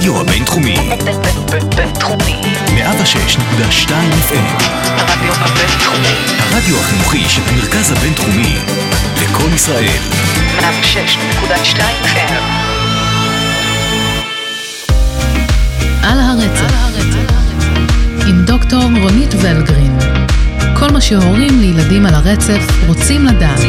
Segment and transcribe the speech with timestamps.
[0.00, 0.76] הרדיו הבינתחומי.
[1.76, 2.40] בינתחומי.
[2.66, 3.90] 106.2
[4.28, 4.62] FM.
[4.96, 6.14] הרדיו הבינתחומי.
[6.38, 8.56] הרדיו החינוכי של המרכז הבינתחומי.
[9.22, 9.98] לקום ישראל.
[10.58, 12.32] 106.2 FM.
[16.02, 16.74] על הרצף,
[18.26, 19.98] עם דוקטור רונית ולגרין.
[20.74, 23.60] כל מה שהורים לילדים על הרצף רוצים לדעת.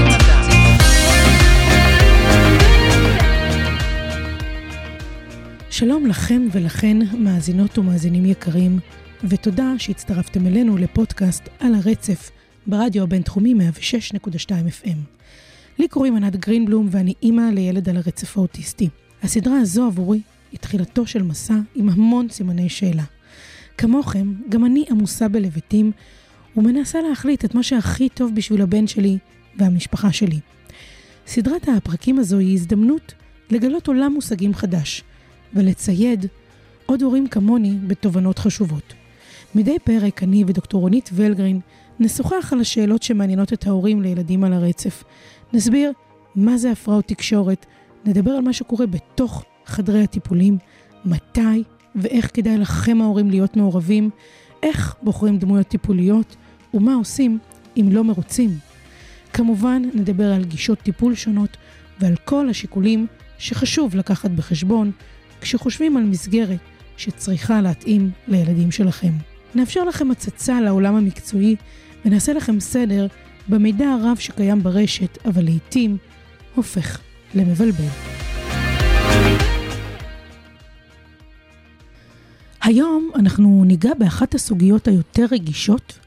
[5.82, 8.80] שלום לכם ולכן, מאזינות ומאזינים יקרים,
[9.24, 12.32] ותודה שהצטרפתם אלינו לפודקאסט על הרצף
[12.68, 14.98] ברדיו הבינתחומי 106.2 FM.
[15.80, 18.90] לי קוראים ענת גרינבלום ואני אימא לילד על הרצף האוטיסטי.
[19.24, 20.22] הסדרה הזו עבורי
[20.52, 23.04] היא תחילתו של מסע עם המון סימני שאלה.
[23.78, 25.92] כמוכם, גם אני עמוסה בלבטים
[26.58, 29.18] ומנסה להחליט את מה שהכי טוב בשביל הבן שלי
[29.58, 30.40] והמשפחה שלי.
[31.28, 33.14] סדרת הפרקים הזו היא הזדמנות
[33.50, 35.04] לגלות עולם מושגים חדש,
[35.54, 36.26] ולצייד
[36.86, 38.94] עוד הורים כמוני בתובנות חשובות.
[39.56, 41.60] מדי פרק אני ודוקטור רונית ולגרין
[42.00, 45.04] נשוחח על השאלות שמעניינות את ההורים לילדים על הרצף.
[45.54, 45.92] נסביר
[46.36, 47.66] מה זה הפרעות תקשורת,
[48.06, 50.58] נדבר על מה שקורה בתוך חדרי הטיפולים,
[51.06, 51.64] מתי
[51.96, 54.10] ואיך כדאי לכם ההורים להיות מעורבים,
[54.64, 56.36] איך בוחרים דמויות טיפוליות
[56.74, 57.40] ומה עושים
[57.78, 58.50] אם לא מרוצים.
[59.34, 61.58] כמובן, נדבר על גישות טיפול שונות
[62.00, 63.08] ועל כל השיקולים
[63.38, 64.92] שחשוב לקחת בחשבון
[65.42, 66.60] כשחושבים על מסגרת
[66.98, 69.12] שצריכה להתאים לילדים שלכם.
[69.56, 71.56] נאפשר לכם הצצה לעולם המקצועי
[72.06, 73.08] ונעשה לכם סדר
[73.50, 75.98] במידע הרב שקיים ברשת, אבל לעיתים
[76.56, 77.00] הופך
[77.36, 77.88] למבלבל.
[82.64, 86.00] היום אנחנו ניגע באחת הסוגיות היותר רגישות,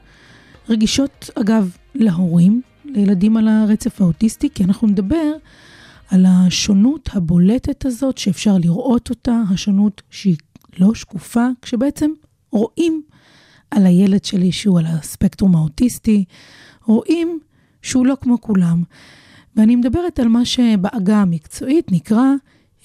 [0.69, 5.31] רגישות אגב להורים, לילדים על הרצף האוטיסטי, כי אנחנו נדבר
[6.09, 10.37] על השונות הבולטת הזאת שאפשר לראות אותה, השונות שהיא
[10.79, 12.11] לא שקופה, כשבעצם
[12.51, 13.01] רואים
[13.71, 16.25] על הילד שלי שהוא על הספקטרום האוטיסטי,
[16.85, 17.39] רואים
[17.81, 18.83] שהוא לא כמו כולם.
[19.55, 22.25] ואני מדברת על מה שבעגה המקצועית נקרא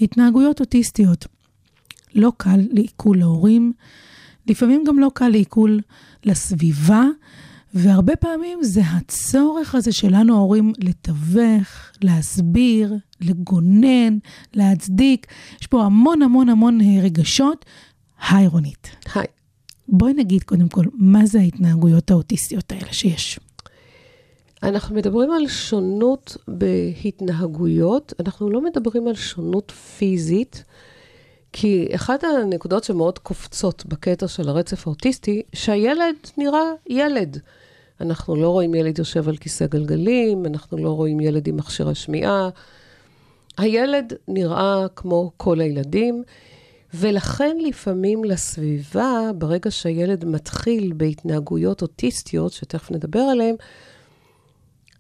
[0.01, 1.27] התנהגויות אוטיסטיות.
[2.15, 3.73] לא קל לעיכול להורים,
[4.47, 5.81] לפעמים גם לא קל לעיכול
[6.25, 7.05] לסביבה,
[7.75, 11.69] והרבה פעמים זה הצורך הזה שלנו ההורים לתווך,
[12.03, 14.19] להסביר, לגונן,
[14.55, 15.27] להצדיק.
[15.61, 17.65] יש פה המון המון המון רגשות.
[18.29, 18.89] היי רונית.
[19.15, 19.27] היי.
[19.89, 23.41] בואי נגיד קודם כל, מה זה ההתנהגויות האוטיסטיות האלה שיש?
[24.63, 30.65] אנחנו מדברים על שונות בהתנהגויות, אנחנו לא מדברים על שונות פיזית,
[31.53, 37.41] כי אחת הנקודות שמאוד קופצות בקטע של הרצף האוטיסטי, שהילד נראה ילד.
[38.01, 42.49] אנחנו לא רואים ילד יושב על כיסא גלגלים, אנחנו לא רואים ילד עם מכשיר השמיעה.
[43.59, 46.23] הילד נראה כמו כל הילדים,
[46.95, 53.55] ולכן לפעמים לסביבה, ברגע שהילד מתחיל בהתנהגויות אוטיסטיות, שתכף נדבר עליהן,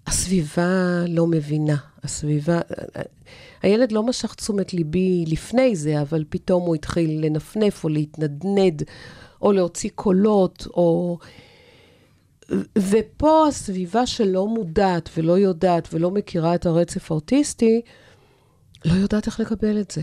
[0.06, 1.77] הסביבה לא מבינה.
[2.03, 2.60] הסביבה,
[3.62, 8.83] הילד לא משך תשומת ליבי לפני זה, אבל פתאום הוא התחיל לנפנף או להתנדנד,
[9.43, 11.19] או להוציא קולות, או...
[12.78, 17.81] ופה הסביבה שלא מודעת ולא יודעת ולא מכירה את הרצף האוטיסטי,
[18.84, 20.03] לא יודעת איך לקבל את זה.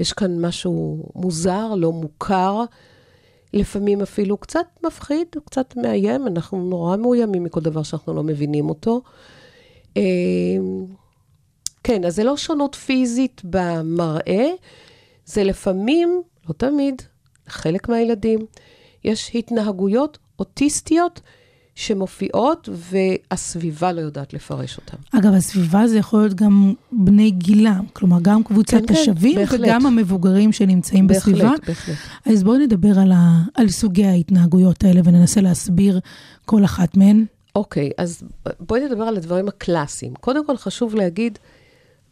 [0.00, 2.64] יש כאן משהו מוזר, לא מוכר,
[3.52, 9.02] לפעמים אפילו קצת מפחיד, קצת מאיים, אנחנו נורא מאוימים מכל דבר שאנחנו לא מבינים אותו.
[11.84, 14.48] כן, אז זה לא שונות פיזית במראה,
[15.24, 17.02] זה לפעמים, לא תמיד,
[17.48, 18.38] חלק מהילדים,
[19.04, 21.20] יש התנהגויות אוטיסטיות
[21.80, 24.96] שמופיעות והסביבה לא יודעת לפרש אותן.
[25.18, 29.60] אגב, הסביבה זה יכול להיות גם בני גילם, כלומר, גם קבוצת כן, השווים כן, בהחלט.
[29.60, 31.52] וגם המבוגרים שנמצאים בהחלט, בסביבה.
[31.66, 31.96] בהחלט.
[32.26, 33.42] אז בואי נדבר על, ה...
[33.54, 36.00] על סוגי ההתנהגויות האלה וננסה להסביר
[36.44, 37.24] כל אחת מהן.
[37.56, 38.22] אוקיי, אז
[38.60, 40.14] בואי נדבר על הדברים הקלאסיים.
[40.14, 41.38] קודם כל חשוב להגיד,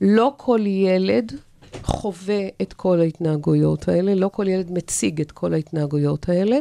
[0.00, 1.32] לא כל ילד
[1.82, 6.58] חווה את כל ההתנהגויות האלה, לא כל ילד מציג את כל ההתנהגויות האלה.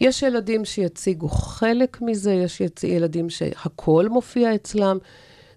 [0.00, 2.60] יש ילדים שיציגו חלק מזה, יש.
[2.82, 4.98] ילדים שהכול מופיע אצלם.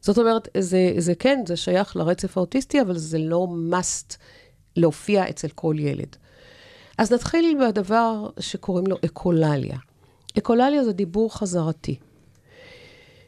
[0.02, 4.16] זאת אומרת, זה, זה כן, זה שייך לרצף האוטיסטי, אבל זה לא must
[4.76, 6.16] להופיע אצל כל ילד.
[6.98, 9.78] אז נתחיל בדבר שקוראים לו אקולליה.
[10.38, 11.96] אקולליה זה דיבור חזרתי.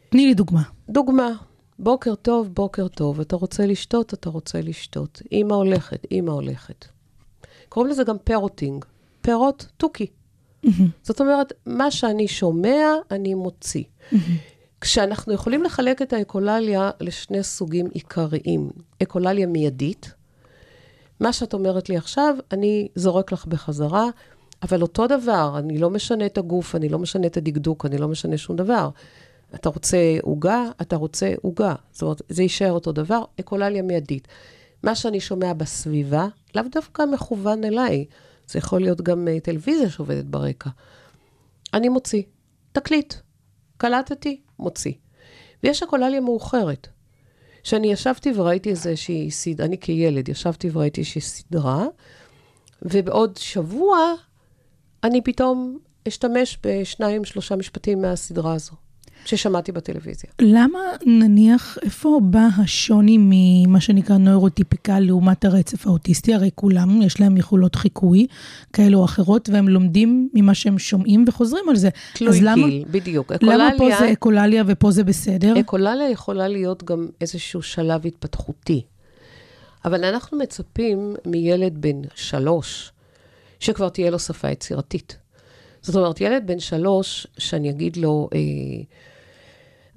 [0.08, 0.62] תני לי דוגמה.
[0.88, 1.30] דוגמה,
[1.78, 5.22] בוקר טוב, בוקר טוב, אתה רוצה לשתות, אתה רוצה לשתות.
[5.32, 6.86] אמא הולכת, אמא הולכת.
[7.68, 8.84] קוראים לזה גם parroting.
[9.20, 10.06] parrot, תוכי.
[11.02, 13.84] זאת אומרת, מה שאני שומע, אני מוציא.
[14.80, 18.70] כשאנחנו יכולים לחלק את האקולליה לשני סוגים עיקריים.
[19.02, 20.12] אקולליה מיידית,
[21.20, 24.06] מה שאת אומרת לי עכשיו, אני זורק לך בחזרה,
[24.62, 28.08] אבל אותו דבר, אני לא משנה את הגוף, אני לא משנה את הדקדוק, אני לא
[28.08, 28.88] משנה שום דבר.
[29.54, 31.74] אתה רוצה עוגה, אתה רוצה עוגה.
[31.92, 34.28] זאת אומרת, זה יישאר אותו דבר, אקולליה מיידית.
[34.82, 38.04] מה שאני שומע בסביבה, לאו דווקא מכוון אליי,
[38.50, 40.70] זה יכול להיות גם אה, טלוויזיה שעובדת ברקע.
[41.74, 42.22] אני מוציא.
[42.72, 43.14] תקליט.
[43.76, 44.92] קלטתי, מוציא.
[45.62, 46.88] ויש אקולליה מאוחרת.
[47.62, 51.86] שאני ישבתי וראיתי איזושהי סדרה, אני כילד ישבתי וראיתי איזושהי סדרה,
[52.82, 53.98] ובעוד שבוע
[55.04, 58.72] אני פתאום אשתמש בשניים, שלושה משפטים מהסדרה הזו,
[59.24, 60.30] ששמעתי בטלוויזיה.
[60.42, 66.34] למה נניח, איפה בא השוני ממה שנקרא נוירוטיפיקל לעומת הרצף האוטיסטי?
[66.34, 68.26] הרי כולם, יש להם יכולות חיקוי
[68.72, 71.88] כאלו או אחרות, והם לומדים ממה שהם שומעים וחוזרים על זה.
[72.14, 73.32] תלוי אז למה, גיל, בדיוק.
[73.42, 75.60] למה פה אקולליה- זה אקולליה ופה זה בסדר?
[75.60, 78.82] אקולליה יכולה להיות גם איזשהו שלב התפתחותי.
[79.84, 82.92] אבל אנחנו מצפים מילד בן שלוש,
[83.60, 85.16] שכבר תהיה לו שפה יצירתית.
[85.82, 88.38] זאת אומרת, ילד בן שלוש, שאני אגיד לו, אה,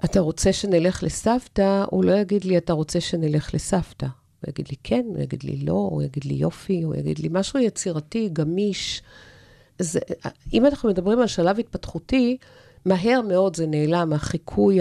[0.05, 4.05] אתה רוצה שנלך לסבתא, הוא לא יגיד לי, אתה רוצה שנלך לסבתא.
[4.05, 7.27] הוא יגיד לי כן, הוא יגיד לי לא, הוא יגיד לי יופי, הוא יגיד לי
[7.31, 9.01] משהו יצירתי, גמיש.
[9.79, 10.00] זה,
[10.53, 12.38] אם אנחנו מדברים על שלב התפתחותי,
[12.85, 14.79] מהר מאוד זה נעלם, החיקוי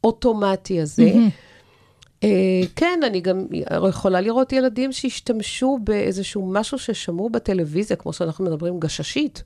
[0.00, 1.12] האוטומטי הזה.
[2.24, 3.46] אה, כן, אני גם
[3.88, 9.42] יכולה לראות ילדים שהשתמשו באיזשהו משהו ששמעו בטלוויזיה, כמו שאנחנו מדברים, גששית,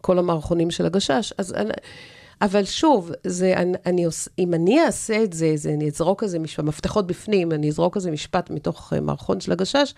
[0.00, 1.32] כל המערכונים של הגשש.
[1.38, 1.72] אז אני,
[2.42, 4.06] אבל שוב, זה, אני, אני,
[4.38, 8.10] אם אני אעשה את זה, זה אני אזרוק איזה משפט, מפתחות בפנים, אני אזרוק איזה
[8.10, 9.94] משפט מתוך אה, מערכון של הגשש,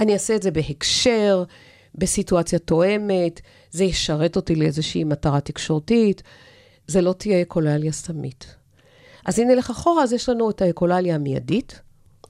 [0.00, 1.44] אני אעשה את זה בהקשר,
[1.94, 3.40] בסיטואציה תואמת,
[3.70, 6.22] זה ישרת אותי לאיזושהי מטרה תקשורתית,
[6.86, 8.54] זה לא תהיה אקולליה סתמית.
[9.24, 11.80] אז הנה לך אחורה, אז יש לנו את האקולליה המיידית,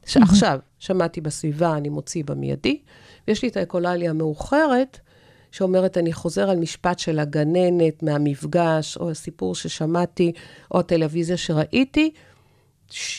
[0.07, 2.81] שעכשיו שמעתי בסביבה, אני מוציא במיידי,
[3.29, 5.01] ויש לי את האקולליה המאוחרת,
[5.53, 10.33] שאומרת, אני חוזר על משפט של הגננת מהמפגש, או הסיפור ששמעתי,
[10.71, 12.11] או הטלוויזיה שראיתי,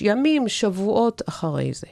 [0.01, 1.87] ימים, שבועות אחרי זה.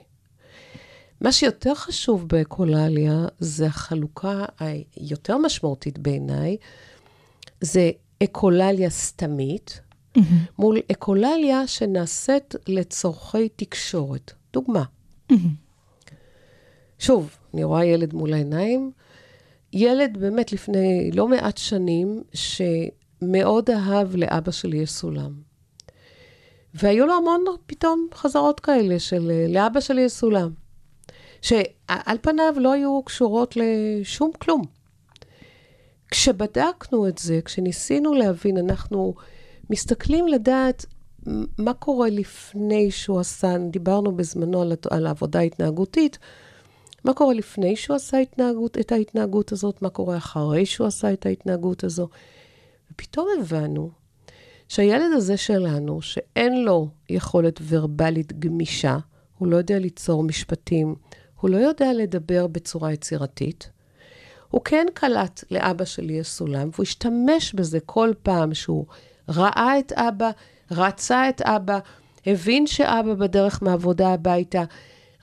[1.21, 6.57] מה שיותר חשוב באקולליה, זה החלוקה היותר משמעותית בעיניי,
[7.61, 7.91] זה
[8.23, 9.81] אקולליה סתמית,
[10.59, 14.31] מול אקולליה שנעשית לצורכי תקשורת.
[14.53, 14.83] דוגמה.
[16.99, 18.91] שוב, אני רואה ילד מול העיניים,
[19.79, 25.33] ילד באמת לפני לא מעט שנים, שמאוד אהב לאבא שלי יש סולם.
[26.73, 30.49] והיו לו המון פתאום חזרות כאלה של אה, לאבא שלי יש סולם.
[31.41, 34.61] שעל פניו לא היו קשורות לשום כלום.
[36.11, 39.13] כשבדקנו את זה, כשניסינו להבין, אנחנו
[39.69, 40.85] מסתכלים לדעת
[41.57, 46.17] מה קורה לפני שהוא עשה, דיברנו בזמנו על, על העבודה ההתנהגותית,
[47.07, 51.25] מה קורה לפני שהוא עשה התנהגות, את ההתנהגות הזאת, מה קורה אחרי שהוא עשה את
[51.25, 52.07] ההתנהגות הזו.
[52.91, 53.91] ופתאום הבנו
[54.67, 58.97] שהילד הזה שלנו, שאין לו יכולת ורבלית גמישה,
[59.37, 60.95] הוא לא יודע ליצור משפטים,
[61.41, 63.69] הוא לא יודע לדבר בצורה יצירתית,
[64.49, 68.85] הוא כן קלט לאבא שלי יש סולם, והוא השתמש בזה כל פעם שהוא
[69.29, 70.29] ראה את אבא,
[70.71, 71.79] רצה את אבא,
[72.25, 74.63] הבין שאבא בדרך מהעבודה הביתה,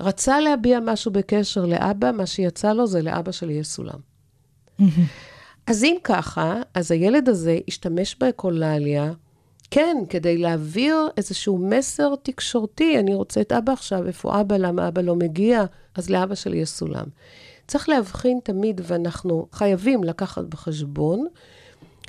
[0.01, 3.99] רצה להביע משהו בקשר לאבא, מה שיצא לו זה לאבא שלי יש סולם.
[5.67, 9.13] אז אם ככה, אז הילד הזה השתמש באקולליה,
[9.71, 15.01] כן, כדי להעביר איזשהו מסר תקשורתי, אני רוצה את אבא עכשיו, איפה אבא, למה אבא
[15.01, 15.65] לא מגיע?
[15.95, 17.05] אז לאבא שלי יש סולם.
[17.67, 21.27] צריך להבחין תמיד, ואנחנו חייבים לקחת בחשבון,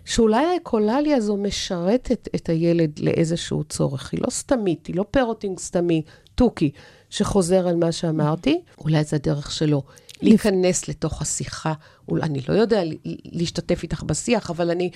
[0.06, 4.12] שאולי האקולליה הזו משרתת את הילד לאיזשהו צורך.
[4.12, 6.02] היא לא סתמית, היא לא parroting סתמי,
[6.36, 6.72] תוכי,
[7.16, 9.84] שחוזר על מה שאמרתי, אולי זה הדרך שלו.
[10.22, 11.74] להיכנס לתוך השיחה,
[12.10, 12.82] אולי אני לא יודע
[13.26, 14.90] להשתתף איתך בשיח, אבל אני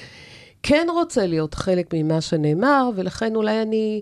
[0.63, 4.01] כן רוצה להיות חלק ממה שנאמר, ולכן אולי אני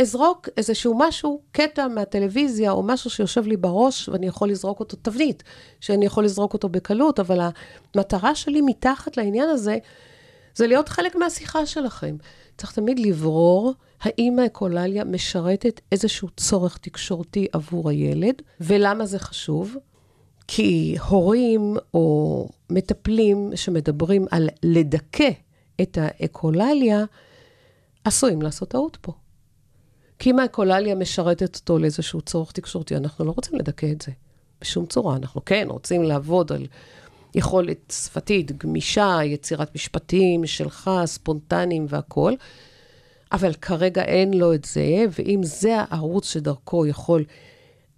[0.00, 5.42] אזרוק איזשהו משהו, קטע מהטלוויזיה, או משהו שיושב לי בראש, ואני יכול לזרוק אותו, תבנית,
[5.80, 7.40] שאני יכול לזרוק אותו בקלות, אבל
[7.94, 9.78] המטרה שלי מתחת לעניין הזה,
[10.54, 12.16] זה להיות חלק מהשיחה שלכם.
[12.58, 19.76] צריך תמיד לברור האם האקולליה משרתת איזשהו צורך תקשורתי עבור הילד, ולמה זה חשוב.
[20.48, 25.30] כי הורים או מטפלים שמדברים על לדכא
[25.80, 27.04] את האקולליה,
[28.04, 29.12] עשויים לעשות טעות פה.
[30.18, 34.12] כי אם האקולליה משרתת אותו לאיזשהו צורך תקשורתי, אנחנו לא רוצים לדכא את זה
[34.60, 35.16] בשום צורה.
[35.16, 36.66] אנחנו כן רוצים לעבוד על
[37.34, 42.36] יכולת שפתית, גמישה, יצירת משפטים שלך, ספונטניים והכול,
[43.32, 47.24] אבל כרגע אין לו את זה, ואם זה הערוץ שדרכו יכול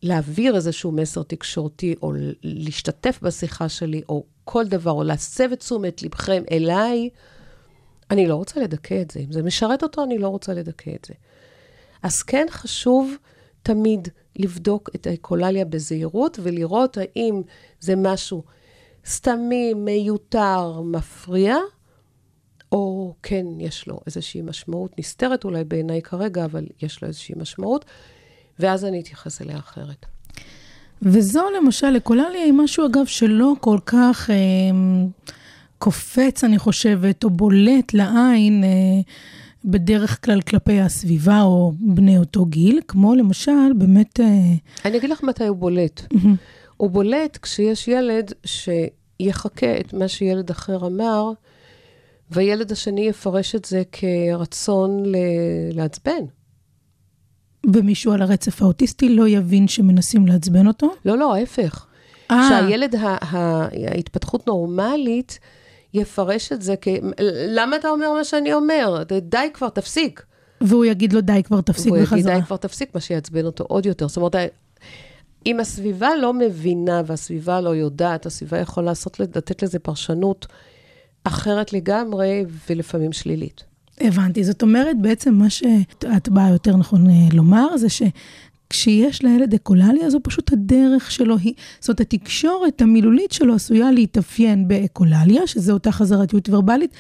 [0.03, 2.13] להעביר איזשהו מסר תקשורתי, או
[2.43, 7.09] להשתתף בשיחה שלי, או כל דבר, או להסב את תשומת לבכם אליי,
[8.11, 9.21] אני לא רוצה לדכא את זה.
[9.21, 11.15] אם זה משרת אותו, אני לא רוצה לדכא את זה.
[12.03, 13.15] אז כן חשוב
[13.63, 17.43] תמיד לבדוק את האקולליה בזהירות ולראות האם
[17.81, 18.43] זה משהו
[19.07, 21.57] סתמי, מיותר, מפריע,
[22.73, 27.85] או כן, יש לו איזושהי משמעות נסתרת אולי בעיניי כרגע, אבל יש לו איזושהי משמעות,
[28.59, 30.07] ואז אני אתייחס אליה אחרת.
[31.03, 34.37] וזו למשל, אקולליה היא משהו, אגב, שלא כל כך אה,
[35.79, 38.65] קופץ, אני חושבת, או בולט לעין.
[38.65, 39.01] אה,
[39.65, 44.21] בדרך כלל כלפי הסביבה או בני אותו גיל, כמו למשל, באמת...
[44.21, 44.27] אה,
[44.85, 46.03] אני אגיד לך מתי הוא בולט.
[46.77, 51.33] הוא בולט כשיש ילד שיחקה את מה שילד אחר אמר,
[52.31, 55.17] והילד השני יפרש את זה כרצון ל-
[55.73, 56.25] לעצבן.
[57.73, 60.95] ומישהו על הרצף האוטיסטי לא יבין שמנסים לעצבן אותו?
[61.05, 61.87] לא, לא, ההפך.
[62.31, 62.49] אה.
[62.49, 62.95] שהילד,
[63.91, 65.39] ההתפתחות נורמלית,
[65.95, 66.89] יפרש את זה כ...
[67.49, 69.03] למה אתה אומר מה שאני אומר?
[69.23, 70.23] די כבר, תפסיק.
[70.61, 72.19] והוא יגיד לו, די, כבר תפסיק בחזרה.
[72.19, 74.09] יגיד, די כבר תפסיק, מה שיעצבן אותו עוד יותר.
[74.09, 74.37] זאת אומרת,
[75.47, 80.47] אם הסביבה לא מבינה והסביבה לא יודעת, הסביבה יכולה לעשות, לתת לזה פרשנות
[81.25, 83.65] אחרת לגמרי, ולפעמים שלילית.
[84.01, 84.45] הבנתי.
[84.45, 90.19] זאת אומרת, בעצם מה שאת באה יותר נכון אה, לומר, זה שכשיש לילד אקולליה, זו
[90.23, 96.49] פשוט הדרך שלו, היא, זאת אומרת, התקשורת המילולית שלו עשויה להתאפיין באקולליה, שזה אותה חזרתיות
[96.49, 96.95] ורבלית.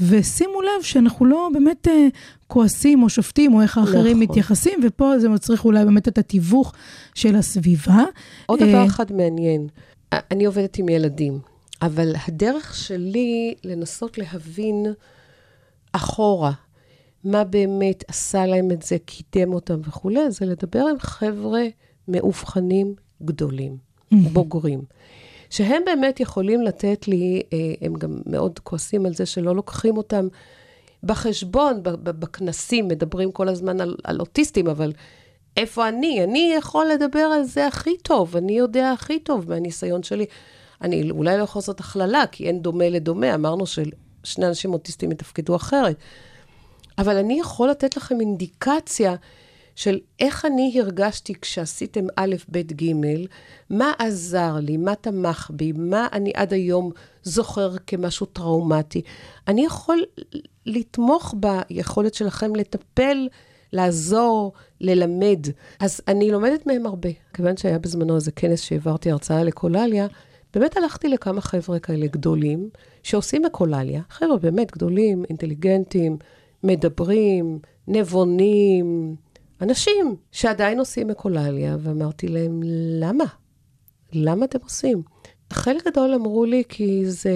[0.00, 2.08] ושימו לב שאנחנו לא באמת אה,
[2.46, 4.22] כועסים או שופטים, או איך האחרים נכון.
[4.22, 6.72] מתייחסים, ופה זה מצריך אולי באמת את התיווך
[7.14, 8.04] של הסביבה.
[8.46, 9.66] עוד אה, דבר אחד מעניין,
[10.12, 11.38] אני עובדת עם ילדים,
[11.82, 14.86] אבל הדרך שלי לנסות להבין
[15.92, 16.52] אחורה
[17.24, 21.62] מה באמת עשה להם את זה, קידם אותם וכולי, זה לדבר עם חבר'ה
[22.08, 23.76] מאובחנים גדולים,
[24.32, 24.82] בוגרים.
[25.50, 30.28] שהם באמת יכולים לתת לי, אה, הם גם מאוד כועסים על זה שלא לוקחים אותם
[31.02, 34.92] בחשבון, בכנסים, מדברים כל הזמן על, על אוטיסטים, אבל
[35.56, 36.24] איפה אני?
[36.24, 40.26] אני יכול לדבר על זה הכי טוב, אני יודע הכי טוב מהניסיון שלי.
[40.82, 45.56] אני אולי לא יכול לעשות הכללה, כי אין דומה לדומה, אמרנו ששני אנשים אוטיסטים יתפקדו
[45.56, 45.96] אחרת.
[46.98, 49.14] אבל אני יכול לתת לכם אינדיקציה
[49.74, 52.92] של איך אני הרגשתי כשעשיתם א', ב', ג',
[53.70, 56.90] מה עזר לי, מה תמך בי, מה אני עד היום
[57.22, 59.02] זוכר כמשהו טראומטי.
[59.48, 60.04] אני יכול
[60.66, 63.28] לתמוך ביכולת שלכם לטפל,
[63.72, 65.46] לעזור, ללמד.
[65.80, 67.08] אז אני לומדת מהם הרבה.
[67.34, 70.06] כיוון שהיה בזמנו איזה כנס שהעברתי הרצאה לקולליה,
[70.54, 72.68] באמת הלכתי לכמה חבר'ה כאלה גדולים,
[73.02, 74.02] שעושים אקולליה.
[74.10, 76.16] חבר'ה באמת גדולים, אינטליגנטים,
[76.64, 79.16] מדברים, נבונים,
[79.60, 82.60] אנשים שעדיין עושים אקולליה, ואמרתי להם,
[83.00, 83.24] למה?
[84.12, 85.02] למה אתם עושים?
[85.52, 87.32] חלק גדול אמרו לי, כי זה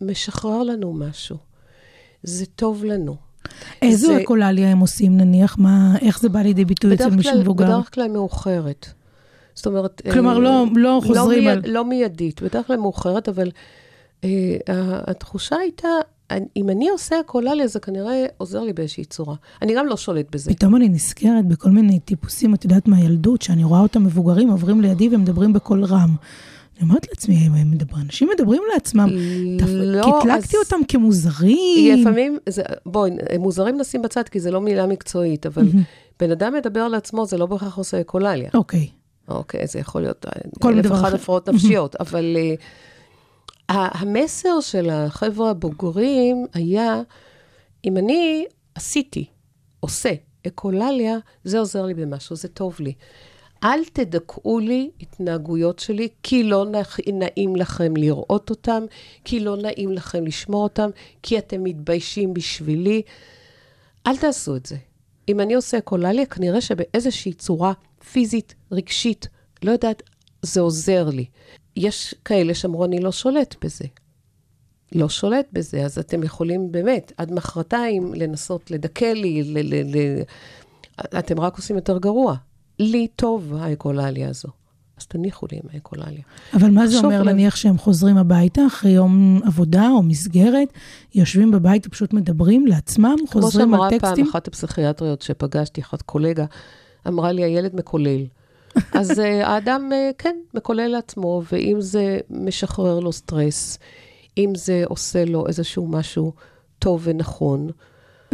[0.00, 1.36] משחרר לנו משהו.
[2.22, 3.16] זה טוב לנו.
[3.82, 5.58] איזו זה- אקולליה הם עושים, נניח?
[5.58, 7.64] מה, איך זה בא לידי ביטוי אצל מישהו מבוגר?
[7.64, 8.86] בדרך כלל מאוחרת.
[9.54, 10.02] זאת אומרת...
[10.12, 13.50] כלומר, אה, לא- לא חוזרים מיד, על- לא מיידית, בדרך כלל מאוחרת, אבל
[14.24, 14.30] אה,
[15.06, 15.88] התחושה הייתה,
[16.56, 19.34] אם אני עושה אקולליה, זה כנראה עוזר לי באיזושהי צורה.
[19.62, 20.50] אני גם לא שולט בזה.
[20.54, 25.08] פתאום אני נזכרת בכל מיני טיפוסים, את יודעת, מהילדות, שאני רואה אותם מבוגרים עוברים לידי
[25.12, 26.16] ומדברים בקול רם.
[26.80, 29.08] אני אומרת לעצמי, הם מדברים, אנשים מדברים לעצמם.
[29.68, 32.00] לא, קטלגתי אז- אותם כמוזרים.
[32.00, 35.68] לפעמים, זה, בואי, מוזרים נשים בצד, כי זה לא מילה מקצועית, אבל
[36.20, 38.50] בן אדם מדבר לעצמו, זה לא בהכרח עושה אקולליה.
[38.54, 38.88] אוקיי.
[39.28, 40.26] אוקיי, זה יכול להיות
[40.60, 41.14] כל אלף אחר.
[41.14, 42.62] הפרעות נפשיות, אבל uh,
[43.72, 47.02] המסר של החבר'ה הבוגרים היה,
[47.84, 49.24] אם אני עשיתי,
[49.80, 50.12] עושה,
[50.46, 52.92] אקולליה, זה עוזר לי במשהו, זה טוב לי.
[53.64, 56.66] אל תדכאו לי התנהגויות שלי, כי לא
[57.12, 58.84] נעים לכם לראות אותם,
[59.24, 60.90] כי לא נעים לכם לשמוע אותם,
[61.22, 63.02] כי אתם מתביישים בשבילי.
[64.06, 64.76] אל תעשו את זה.
[65.28, 67.72] אם אני עושה אקולליה, כנראה שבאיזושהי צורה
[68.12, 69.28] פיזית, רגשית,
[69.62, 70.02] לא יודעת,
[70.42, 71.24] זה עוזר לי.
[71.76, 73.84] יש כאלה שאמרו, אני לא שולט בזה.
[74.94, 80.22] לא שולט בזה, אז אתם יכולים באמת, עד מחרתיים, לנסות לדכא לי, ל- ל- ל-
[81.18, 82.36] אתם רק עושים יותר גרוע.
[82.78, 84.48] לי טוב האקולליה הזו.
[84.98, 86.22] אז תניחו לי עם האקולליה.
[86.54, 87.28] אבל מה זה אומר, לב.
[87.28, 90.72] נניח שהם חוזרים הביתה אחרי יום עבודה או מסגרת,
[91.14, 94.28] יושבים בבית ופשוט מדברים לעצמם, כמו חוזרים שאמרה על פעם טקסטים?
[94.28, 96.44] אחת הפסיכיאטריות שפגשתי, אחת קולגה,
[97.08, 98.24] אמרה לי, הילד מקולל.
[99.00, 103.78] אז אה, האדם, אה, כן, מקולל לעצמו, ואם זה משחרר לו סטרס,
[104.38, 106.32] אם זה עושה לו איזשהו משהו
[106.78, 107.70] טוב ונכון,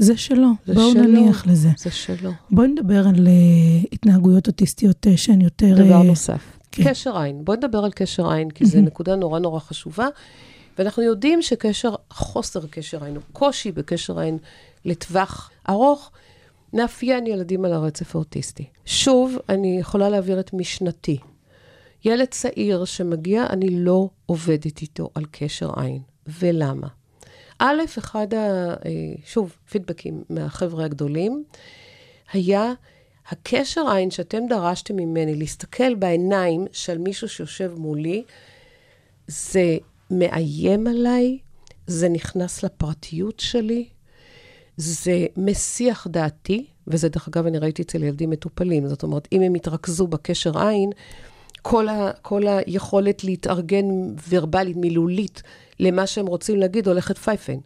[0.01, 1.03] זה שלו, זה בואו שלו.
[1.03, 1.69] נניח לזה.
[1.79, 2.31] זה שלו.
[2.51, 5.75] בואי נדבר על uh, התנהגויות אוטיסטיות uh, שהן יותר...
[5.75, 6.59] דבר uh, נוסף.
[6.73, 6.91] כן.
[6.91, 7.45] קשר עין.
[7.45, 10.07] בואי נדבר על קשר עין, כי זו נקודה נורא נורא חשובה.
[10.79, 14.39] ואנחנו יודעים שקשר, חוסר קשר עין, או קושי בקשר עין
[14.85, 16.11] לטווח ארוך,
[16.73, 18.65] מאפיין ילדים על הרצף האוטיסטי.
[18.85, 21.19] שוב, אני יכולה להעביר את משנתי.
[22.05, 26.03] ילד צעיר שמגיע, אני לא עובדת איתו על קשר עין.
[26.27, 26.89] ולמה?
[27.59, 28.39] א', אחד ה...
[28.39, 31.45] אה, שוב, פידבקים מהחבר'ה הגדולים,
[32.33, 32.73] היה
[33.29, 38.23] הקשר עין שאתם דרשתם ממני להסתכל בעיניים של מישהו שיושב מולי,
[39.27, 39.77] זה
[40.11, 41.39] מאיים עליי,
[41.87, 43.89] זה נכנס לפרטיות שלי,
[44.79, 49.57] זה מסיח דעתי, וזה דרך אגב, אני ראיתי אצל ילדים מטופלים, זאת אומרת, אם הם
[49.57, 50.91] יתרכזו בקשר עין,
[51.63, 53.85] כל, ה, כל היכולת להתארגן
[54.29, 55.43] ורבלית, מילולית,
[55.81, 57.57] למה שהם רוצים להגיד, הולכת פייפן.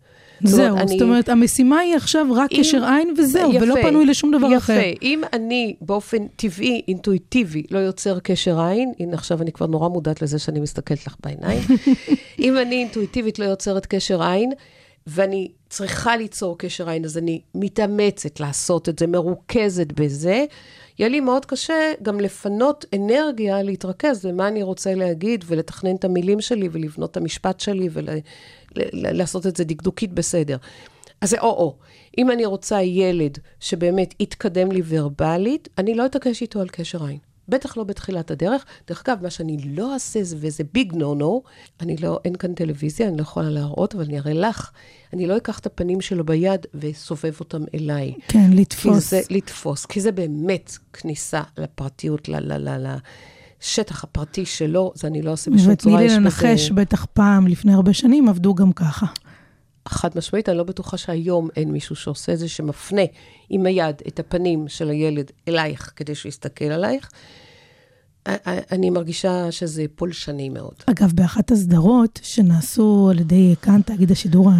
[0.45, 4.31] זהו, זאת אומרת, המשימה היא עכשיו רק אם- קשר עין וזהו, יפה, ולא פנוי לשום
[4.39, 4.57] דבר יפה.
[4.57, 4.73] אחר.
[4.73, 4.99] יפה.
[5.03, 10.23] אם אני באופן טבעי, אינטואיטיבי, לא יוצר קשר עין, הנה עכשיו אני כבר נורא מודעת
[10.23, 11.63] לזה שאני מסתכלת לך בעיניים,
[12.39, 14.53] אם אני אינטואיטיבית לא יוצרת קשר עין,
[15.07, 20.45] ואני צריכה ליצור קשר עין, אז אני מתאמצת לעשות את זה, מרוכזת בזה,
[20.99, 26.41] יהיה לי מאוד קשה גם לפנות אנרגיה, להתרכז במה אני רוצה להגיד, ולתכנן את המילים
[26.41, 27.89] שלי, ולבנות את המשפט שלי,
[28.73, 30.57] ולעשות את זה דקדוקית בסדר.
[31.21, 31.77] אז זה או-או.
[32.19, 37.19] אם אני רוצה ילד שבאמת יתקדם לי ורבלית, אני לא אתעקש איתו על קשר עין.
[37.53, 38.65] בטח לא בתחילת הדרך.
[38.89, 41.43] דרך אגב, מה שאני לא אעשה, זה- וזה ביג נו נו,
[41.81, 44.71] אני לא, אין כאן טלוויזיה, אני לא יכולה להראות, אבל אני אראה לך,
[45.13, 48.13] אני לא אקח את הפנים שלו ביד ואסובב אותם אליי.
[48.29, 49.11] כן, כי לתפוס.
[49.11, 52.97] זה, לתפוס, כי זה באמת כניסה לפרטיות, ל, ל, ל,
[53.63, 56.01] לשטח הפרטי שלו, זה אני לא עושה בשום ותני צורה.
[56.01, 59.07] לי יש בזה- לנחש, בטח פעם, לפני הרבה שנים, עבדו גם ככה.
[59.89, 63.03] חד משמעית, אני לא בטוחה שהיום אין מישהו שעושה את זה, שמפנה
[63.51, 67.11] עם היד את הפנים של הילד אלייך כדי שהוא יסתכל עלייך.
[68.47, 70.75] אני מרגישה שזה פולשני מאוד.
[70.87, 74.51] אגב, באחת הסדרות שנעשו על ידי כאן, תאגיד השידור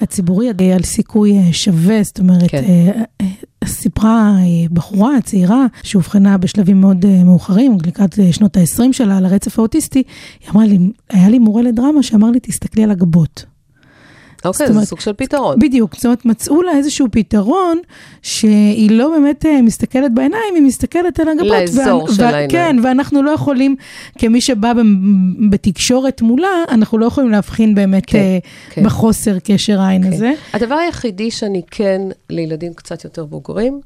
[0.00, 2.64] הציבורי, על סיכוי אה, שווה, זאת אומרת, כן.
[2.64, 3.26] אה, אה,
[3.66, 4.36] סיפרה
[4.72, 10.02] בחורה צעירה שאובחנה בשלבים מאוד מאוחרים, לקראת שנות ה-20 שלה, על הרצף האוטיסטי,
[10.40, 10.78] היא אמרה לי,
[11.10, 13.44] היה לי מורה לדרמה שאמר לי, תסתכלי על הגבות.
[14.44, 15.58] אוקיי, אומרת, זה סוג של פתרון.
[15.58, 17.80] בדיוק, זאת אומרת, מצאו לה איזשהו פתרון
[18.22, 21.46] שהיא לא באמת אה, מסתכלת בעיניים, היא מסתכלת על הגבות.
[21.50, 22.50] לאזור של העיניים.
[22.50, 23.76] כן, ואנחנו לא יכולים,
[24.18, 24.72] כמי שבא
[25.50, 28.38] בתקשורת מולה, אנחנו לא יכולים להבחין באמת כן, אה,
[28.70, 28.84] כן.
[28.84, 30.32] בחוסר קשר העין הזה.
[30.52, 33.80] הדבר היחידי שאני כן, לילדים קצת יותר בוגרים,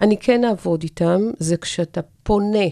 [0.00, 2.68] אני כן אעבוד איתם, זה כשאתה פונה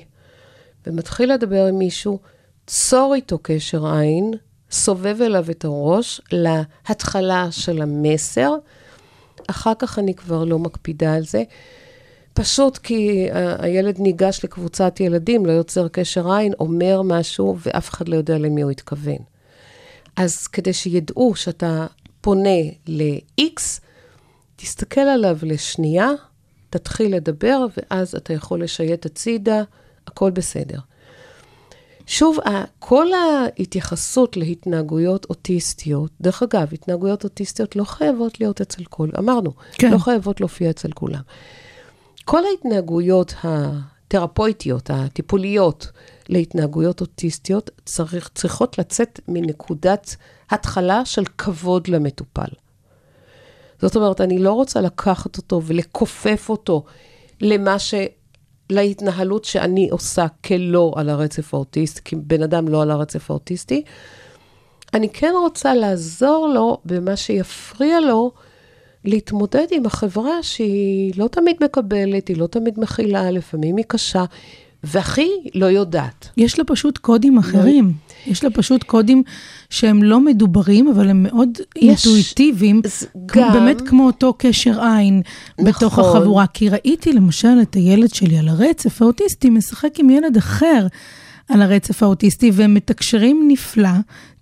[0.86, 2.18] ומתחיל לדבר עם מישהו,
[2.66, 4.32] צור איתו קשר עין,
[4.72, 8.54] סובב אליו את הראש להתחלה של המסר.
[9.46, 11.42] אחר כך אני כבר לא מקפידה על זה.
[12.34, 18.16] פשוט כי הילד ניגש לקבוצת ילדים, לא יוצר קשר עין, אומר משהו, ואף אחד לא
[18.16, 19.18] יודע למי הוא התכוון.
[20.16, 21.86] אז כדי שידעו שאתה
[22.20, 23.80] פונה ל-X,
[24.56, 26.10] תסתכל עליו לשנייה,
[26.70, 29.62] תתחיל לדבר, ואז אתה יכול לשייט הצידה,
[30.06, 30.78] הכל בסדר.
[32.06, 32.38] שוב,
[32.78, 39.92] כל ההתייחסות להתנהגויות אוטיסטיות, דרך אגב, התנהגויות אוטיסטיות לא חייבות להיות אצל כל, אמרנו, כן.
[39.92, 41.20] לא חייבות להופיע אצל כולם.
[42.24, 45.90] כל ההתנהגויות התרפויטיות, הטיפוליות
[46.28, 50.16] להתנהגויות אוטיסטיות, צריך, צריכות לצאת מנקודת
[50.50, 52.48] התחלה של כבוד למטופל.
[53.82, 56.84] זאת אומרת, אני לא רוצה לקחת אותו ולכופף אותו
[57.40, 57.94] למה ש...
[58.72, 63.82] להתנהלות שאני עושה כלא על הרצף האוטיסטי, כבן אדם לא על הרצף האוטיסטי.
[64.94, 68.32] אני כן רוצה לעזור לו במה שיפריע לו
[69.04, 74.24] להתמודד עם החברה שהיא לא תמיד מקבלת, היא לא תמיד מכילה, לפעמים היא קשה,
[74.84, 76.28] והכי לא יודעת.
[76.36, 77.92] יש לה פשוט קודים אחרים.
[78.26, 79.22] יש לה פשוט קודים
[79.70, 82.82] שהם לא מדוברים, אבל הם מאוד יש- אינטואיטיביים.
[83.26, 85.22] גם- באמת כמו אותו קשר עין
[85.64, 86.16] בתוך נכון.
[86.16, 86.46] החבורה.
[86.46, 90.86] כי ראיתי למשל את הילד שלי על הרצף האוטיסטי משחק עם ילד אחר
[91.48, 93.88] על הרצף האוטיסטי, והם מתקשרים נפלא,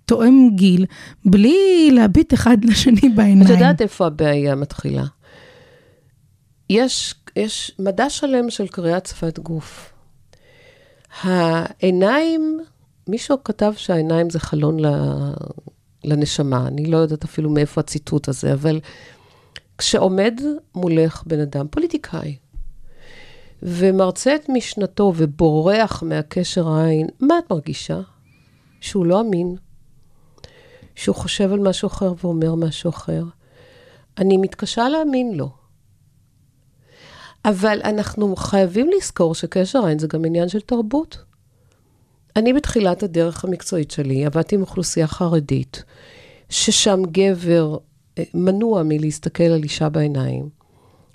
[0.06, 0.86] תואם גיל,
[1.24, 1.54] בלי
[1.92, 3.42] להביט אחד לשני בעיניים.
[3.42, 5.04] את יודעת איפה הבעיה מתחילה?
[6.70, 9.92] יש, יש מדע שלם של קריאת שפת גוף.
[11.22, 12.58] העיניים,
[13.10, 14.76] מישהו כתב שהעיניים זה חלון
[16.04, 18.80] לנשמה, אני לא יודעת אפילו מאיפה הציטוט הזה, אבל
[19.78, 20.40] כשעומד
[20.74, 22.36] מולך בן אדם, פוליטיקאי,
[23.62, 28.00] ומרצה את משנתו ובורח מהקשר העין, מה את מרגישה?
[28.80, 29.56] שהוא לא אמין,
[30.94, 33.24] שהוא חושב על משהו אחר ואומר משהו אחר.
[34.18, 35.50] אני מתקשה להאמין לו.
[37.44, 41.29] אבל אנחנו חייבים לזכור שקשר עין זה גם עניין של תרבות.
[42.36, 45.82] אני בתחילת הדרך המקצועית שלי עבדתי עם אוכלוסייה חרדית,
[46.48, 47.78] ששם גבר
[48.18, 50.48] אה, מנוע מלהסתכל על אישה בעיניים.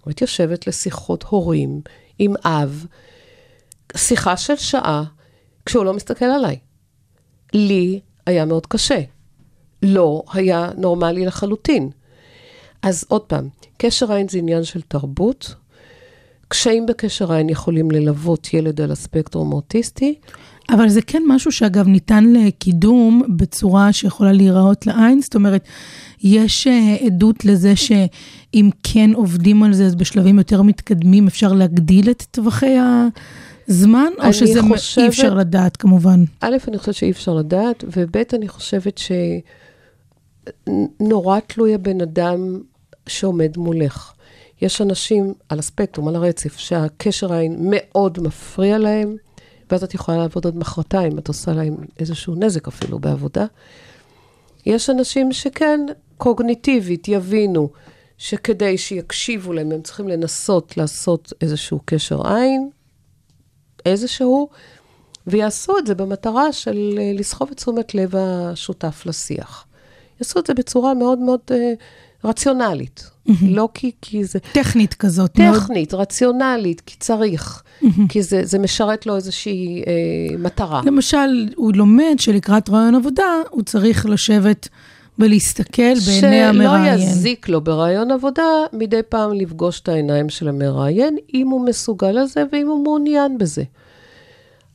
[0.05, 1.81] הייתי יושבת לשיחות הורים
[2.19, 2.85] עם אב,
[3.95, 5.03] שיחה של שעה,
[5.65, 6.59] כשהוא לא מסתכל עליי.
[7.53, 9.01] לי היה מאוד קשה.
[9.83, 11.89] לא היה נורמלי לחלוטין.
[12.81, 15.55] אז עוד פעם, קשר עין זה עניין של תרבות.
[16.55, 20.15] קשיים בקשר עין יכולים ללוות ילד על הספקטרום האוטיסטי.
[20.69, 25.67] אבל זה כן משהו שאגב ניתן לקידום בצורה שיכולה להיראות לעין, זאת אומרת,
[26.23, 32.09] יש אה, עדות לזה שאם כן עובדים על זה, אז בשלבים יותר מתקדמים אפשר להגדיל
[32.09, 32.75] את טווחי
[33.67, 36.23] הזמן, או שזה חושבת, אי אפשר לדעת כמובן?
[36.41, 39.01] א', אני חושבת שאי אפשר לדעת, וב', אני חושבת
[40.67, 42.59] שנורא תלוי הבן אדם
[43.07, 44.14] שעומד מולך.
[44.65, 49.15] יש אנשים על הספקטרום, על הרצף, שהקשר העין מאוד מפריע להם,
[49.71, 53.45] ואז את יכולה לעבוד עוד מחרתיים, את עושה להם איזשהו נזק אפילו בעבודה.
[54.65, 55.79] יש אנשים שכן,
[56.17, 57.69] קוגניטיבית, יבינו
[58.17, 62.69] שכדי שיקשיבו להם, הם צריכים לנסות לעשות איזשהו קשר עין,
[63.85, 64.49] איזשהו,
[65.27, 69.65] ויעשו את זה במטרה של אה, לסחוב את תשומת לב השותף לשיח.
[70.19, 71.53] יעשו את זה בצורה מאוד מאוד uh,
[72.25, 73.09] רציונלית.
[73.27, 73.31] Mm-hmm.
[73.41, 74.39] לא כי, כי זה...
[74.39, 75.31] טכנית כזאת.
[75.31, 76.01] טכנית, מאוד...
[76.01, 77.63] רציונלית, כי צריך.
[77.81, 77.87] Mm-hmm.
[78.09, 80.81] כי זה, זה משרת לו איזושהי אה, מטרה.
[80.85, 84.69] למשל, הוא לומד שלקראת רעיון עבודה, הוא צריך לשבת
[85.19, 86.97] ולהסתכל בעיני המראיין.
[86.97, 92.11] שלא יזיק לו ברעיון עבודה, מדי פעם לפגוש את העיניים של המראיין, אם הוא מסוגל
[92.11, 93.63] לזה ואם הוא מעוניין בזה.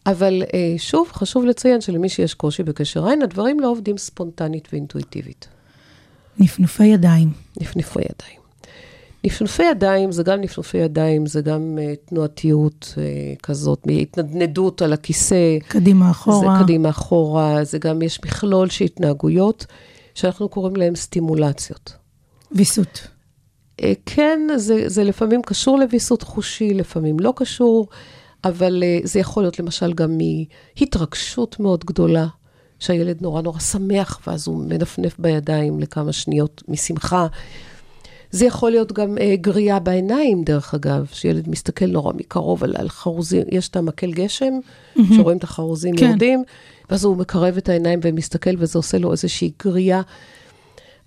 [0.06, 5.48] אבל אה, שוב, חשוב לציין שלמי שיש קושי בקשר עין, הדברים לא עובדים ספונטנית ואינטואיטיבית.
[6.40, 7.32] נפנופי ידיים.
[7.60, 8.40] נפנופי ידיים.
[9.24, 15.58] נפנופי ידיים זה גם נפנופי ידיים, זה גם uh, תנועתיות uh, כזאת, מהתנדנדות על הכיסא.
[15.68, 16.58] קדימה אחורה.
[16.58, 19.66] זה קדימה אחורה, זה גם, יש מכלול של התנהגויות
[20.14, 21.92] שאנחנו קוראים להן סטימולציות.
[22.52, 23.06] ויסות.
[23.80, 27.88] Uh, כן, זה, זה לפעמים קשור לוויסות חושי, לפעמים לא קשור,
[28.44, 32.26] אבל uh, זה יכול להיות למשל גם מהתרגשות מאוד גדולה.
[32.80, 37.26] שהילד נורא נורא שמח, ואז הוא מנפנף בידיים לכמה שניות משמחה.
[38.30, 42.88] זה יכול להיות גם אה, גריעה בעיניים, דרך אגב, שילד מסתכל נורא מקרוב על, על
[42.88, 45.00] חרוזים, יש את המקל גשם, mm-hmm.
[45.16, 46.06] שרואים את החרוזים כן.
[46.06, 46.42] יורדים,
[46.90, 50.02] ואז הוא מקרב את העיניים ומסתכל, וזה עושה לו איזושהי גריעה.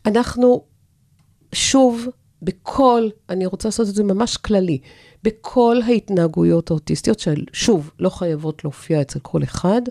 [0.05, 0.63] אנחנו,
[1.53, 2.07] שוב,
[2.41, 4.79] בכל, אני רוצה לעשות את זה ממש כללי,
[5.23, 9.81] בכל ההתנהגויות האוטיסטיות, ששוב, לא חייבות להופיע אצל כל אחד,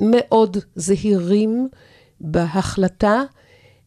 [0.00, 1.68] מאוד זהירים
[2.20, 3.22] בהחלטה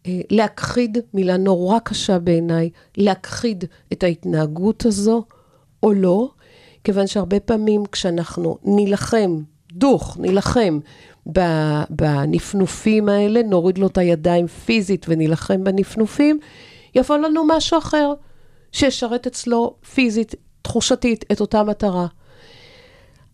[0.06, 5.24] אה, להכחיד, מילה נורא קשה בעיניי, להכחיד את ההתנהגות הזו
[5.84, 6.30] או לא,
[6.84, 10.80] כיוון שהרבה פעמים כשאנחנו נילחם, דוך, נילחם
[11.90, 16.40] בנפנופים האלה, נוריד לו את הידיים פיזית ונילחם בנפנופים,
[16.96, 18.14] יבוא לנו משהו אחר,
[18.72, 22.08] שישרת אצלו פיזית, תחושתית, את אותה מטרה.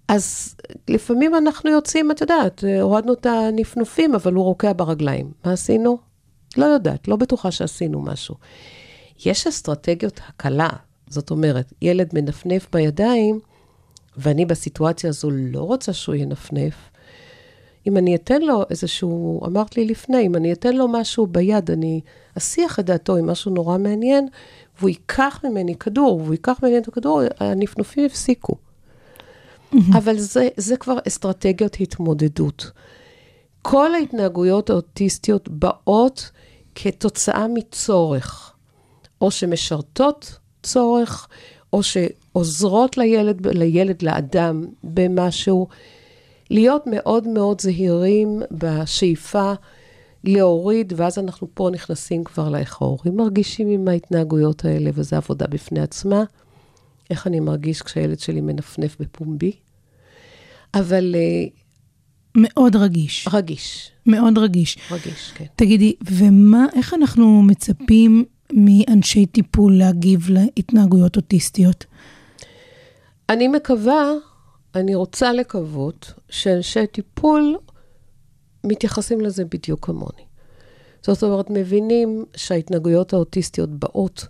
[0.08, 0.56] אז
[0.88, 5.32] לפעמים אנחנו יוצאים, את יודעת, הורדנו את הנפנופים, אבל הוא רוקע ברגליים.
[5.46, 5.98] מה עשינו?
[6.58, 8.36] לא יודעת, לא בטוחה שעשינו משהו.
[9.26, 10.70] יש אסטרטגיות הקלה,
[11.08, 13.40] זאת אומרת, ילד מנפנף בידיים,
[14.18, 16.74] ואני בסיטואציה הזו לא רוצה שהוא ינפנף.
[17.88, 22.02] אם אני אתן לו איזשהו, אמרת לי לפני, אם אני אתן לו משהו ביד, אני
[22.38, 24.28] אסיח את דעתו עם משהו נורא מעניין,
[24.80, 28.56] והוא ייקח ממני כדור, והוא ייקח ממני את הכדור, הנפנופים הפסיקו.
[29.74, 29.98] Mm-hmm.
[29.98, 32.72] אבל זה, זה כבר אסטרטגיות התמודדות.
[33.62, 36.32] כל ההתנהגויות האוטיסטיות באות
[36.76, 38.54] כתוצאה מצורך,
[39.22, 41.28] או שמשרתות צורך,
[41.74, 45.68] או שעוזרות לילד, לילד, לאדם, במשהו.
[46.50, 49.54] להיות מאוד מאוד זהירים בשאיפה
[50.24, 55.80] להוריד, ואז אנחנו פה נכנסים כבר לאיך ההורים מרגישים עם ההתנהגויות האלה, וזו עבודה בפני
[55.80, 56.24] עצמה.
[57.10, 59.52] איך אני מרגיש כשהילד שלי מנפנף בפומבי.
[60.74, 61.16] אבל...
[61.16, 61.48] אה,
[62.38, 63.28] מאוד רגיש.
[63.34, 63.92] רגיש.
[64.06, 64.78] מאוד רגיש.
[64.92, 65.46] רגיש, כן.
[65.56, 71.86] תגידי, ומה, איך אנחנו מצפים מאנשי טיפול להגיב להתנהגויות אוטיסטיות?
[73.30, 74.12] אני מקווה,
[74.76, 77.58] אני רוצה לקוות, שאנשי טיפול
[78.64, 80.26] מתייחסים לזה בדיוק כמוני.
[81.02, 84.28] זאת אומרת, מבינים שההתנהגויות האוטיסטיות באות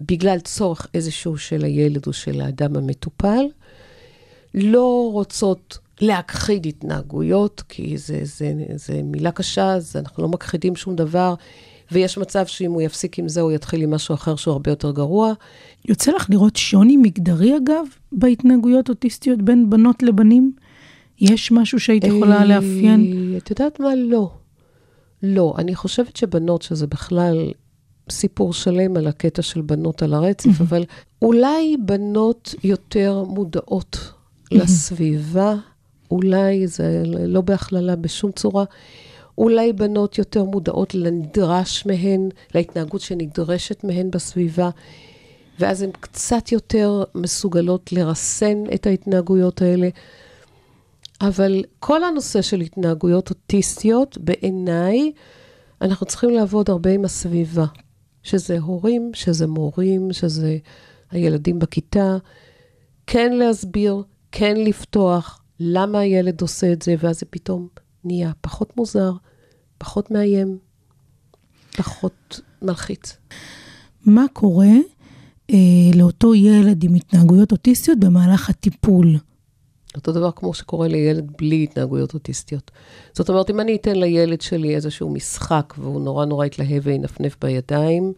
[0.00, 3.44] בגלל צורך איזשהו של הילד או של האדם המטופל,
[4.54, 10.96] לא רוצות להכחיד התנהגויות, כי זה, זה, זה מילה קשה, אז אנחנו לא מכחידים שום
[10.96, 11.34] דבר.
[11.92, 14.90] ויש מצב שאם הוא יפסיק עם זה, הוא יתחיל עם משהו אחר שהוא הרבה יותר
[14.90, 15.32] גרוע.
[15.88, 20.52] יוצא לך לראות שוני מגדרי, אגב, בהתנהגויות אוטיסטיות בין בנות לבנים?
[21.20, 23.34] יש משהו שהיית יכולה אה, לאפיין?
[23.36, 23.94] את יודעת מה?
[23.94, 24.30] לא.
[25.22, 25.54] לא.
[25.58, 27.52] אני חושבת שבנות, שזה בכלל
[28.10, 30.84] סיפור שלם על הקטע של בנות על הרצף, אבל
[31.22, 34.12] אולי בנות יותר מודעות
[34.52, 35.54] לסביבה,
[36.10, 38.64] אולי זה לא בהכללה בשום צורה.
[39.38, 44.70] אולי בנות יותר מודעות לנדרש מהן, להתנהגות שנדרשת מהן בסביבה,
[45.60, 49.88] ואז הן קצת יותר מסוגלות לרסן את ההתנהגויות האלה.
[51.20, 55.12] אבל כל הנושא של התנהגויות אוטיסטיות, בעיניי,
[55.82, 57.64] אנחנו צריכים לעבוד הרבה עם הסביבה.
[58.26, 60.58] שזה הורים, שזה מורים, שזה
[61.10, 62.16] הילדים בכיתה.
[63.06, 67.68] כן להסביר, כן לפתוח, למה הילד עושה את זה, ואז זה פתאום
[68.04, 69.12] נהיה פחות מוזר,
[69.78, 70.58] פחות מאיים,
[71.76, 73.16] פחות מלחיץ.
[74.06, 74.74] מה קורה
[75.50, 75.56] אה,
[75.94, 79.16] לאותו ילד עם התנהגויות אוטיסטיות במהלך הטיפול?
[79.96, 82.70] אותו דבר כמו שקורה לילד בלי התנהגויות אוטיסטיות.
[83.12, 88.12] זאת אומרת, אם אני אתן לילד שלי איזשהו משחק והוא נורא נורא יתלהב וינפנף בידיים,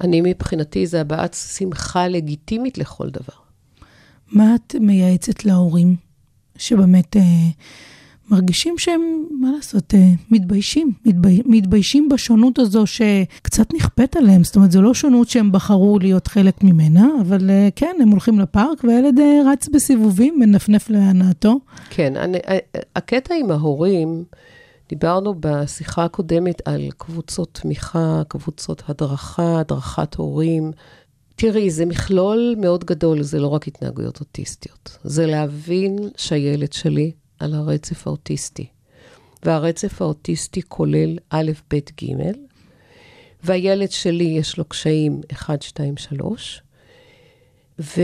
[0.00, 3.34] אני מבחינתי זה הבעת שמחה לגיטימית לכל דבר.
[4.32, 5.96] מה את מייעצת להורים
[6.56, 7.22] שבאמת אה,
[8.30, 14.72] מרגישים שהם, מה לעשות, אה, מתביישים, מתבי, מתביישים בשונות הזו שקצת נכפית עליהם, זאת אומרת,
[14.72, 19.18] זו לא שונות שהם בחרו להיות חלק ממנה, אבל אה, כן, הם הולכים לפארק והילד
[19.18, 21.60] אה, רץ בסיבובים, מנפנף להנאתו.
[21.90, 22.38] כן, אני,
[22.96, 24.24] הקטע עם ההורים,
[24.88, 30.72] דיברנו בשיחה הקודמת על קבוצות תמיכה, קבוצות הדרכה, הדרכת הורים.
[31.36, 34.98] תראי, זה מכלול מאוד גדול, זה לא רק התנהגויות אוטיסטיות.
[35.04, 38.66] זה להבין שהילד שלי על הרצף האוטיסטי.
[39.42, 42.12] והרצף האוטיסטי כולל א', ב', ג',
[43.42, 46.62] והילד שלי יש לו קשיים 1, 2, 3,
[47.78, 48.02] ו,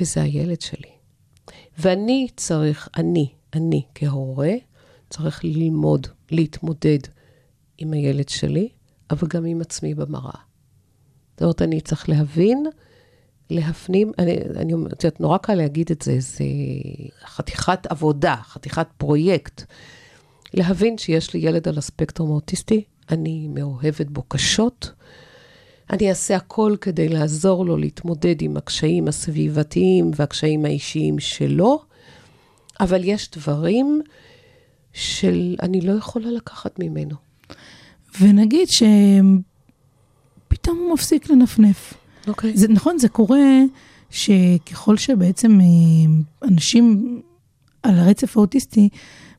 [0.00, 0.90] וזה הילד שלי.
[1.78, 4.52] ואני צריך, אני, אני כהורה,
[5.10, 6.98] צריך ללמוד להתמודד
[7.78, 8.68] עם הילד שלי,
[9.10, 10.40] אבל גם עם עצמי במראה.
[11.30, 12.66] זאת אומרת, אני צריך להבין,
[13.50, 16.44] להפנים, אני, אני אומרת, נורא קל להגיד את זה, זה
[17.24, 19.62] חתיכת עבודה, חתיכת פרויקט.
[20.54, 24.92] להבין שיש לי ילד על הספקטרום האוטיסטי, אני מאוהבת בו קשות.
[25.90, 31.82] אני אעשה הכל כדי לעזור לו להתמודד עם הקשיים הסביבתיים והקשיים האישיים שלו,
[32.80, 34.02] אבל יש דברים
[34.92, 37.16] של אני לא יכולה לקחת ממנו.
[38.20, 41.94] ונגיד שפתאום הוא מפסיק לנפנף.
[42.28, 42.56] אוקיי.
[42.56, 43.62] זה נכון, זה קורה
[44.10, 47.20] שככל שבעצם אה, אנשים
[47.82, 48.88] על הרצף האוטיסטי